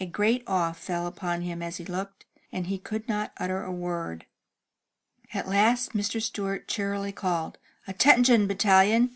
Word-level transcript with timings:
A 0.00 0.06
great 0.06 0.42
awe 0.48 0.72
fell 0.72 1.06
upon 1.06 1.42
him 1.42 1.62
as 1.62 1.76
he 1.76 1.84
looked, 1.84 2.26
and 2.50 2.66
he 2.66 2.76
could 2.76 3.06
not 3.08 3.30
utter 3.36 3.62
a 3.62 3.70
word. 3.70 4.26
At 5.32 5.46
last 5.46 5.92
Mr. 5.92 6.20
Stewart 6.20 6.66
cheerily 6.66 7.12
called: 7.12 7.58
"Attention, 7.86 8.48
battalion! 8.48 9.12